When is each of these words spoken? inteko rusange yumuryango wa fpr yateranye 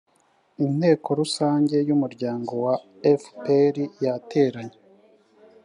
inteko 0.65 1.07
rusange 1.19 1.75
yumuryango 1.89 2.53
wa 2.65 2.75
fpr 3.21 3.75
yateranye 4.03 4.77